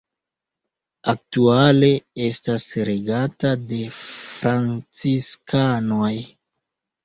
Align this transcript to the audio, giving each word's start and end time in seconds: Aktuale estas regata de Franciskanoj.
Aktuale 1.11 1.89
estas 2.29 2.65
regata 2.91 3.53
de 3.75 3.83
Franciskanoj. 4.01 6.15